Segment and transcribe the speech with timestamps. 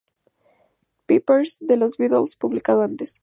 [1.05, 3.19] Pepper's", de los Beatles, publicado antes.